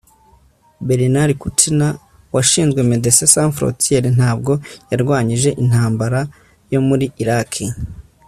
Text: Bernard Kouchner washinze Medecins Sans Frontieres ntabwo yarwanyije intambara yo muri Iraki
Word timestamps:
Bernard 0.87 1.37
Kouchner 1.37 1.95
washinze 2.33 2.79
Medecins 2.91 3.31
Sans 3.33 3.51
Frontieres 3.57 4.15
ntabwo 4.17 4.53
yarwanyije 4.91 5.49
intambara 5.63 6.19
yo 6.73 6.81
muri 6.87 7.05
Iraki 7.23 7.65